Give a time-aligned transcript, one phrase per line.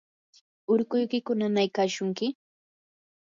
[0.71, 2.25] ¿urkuykiku nanaykashunki?